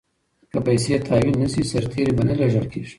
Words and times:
که 0.51 0.59
پیسې 0.65 0.93
تحویل 1.07 1.35
نه 1.43 1.47
شي 1.53 1.61
سرتیري 1.71 2.13
به 2.17 2.23
نه 2.27 2.33
لیږل 2.39 2.65
کیږي. 2.71 2.89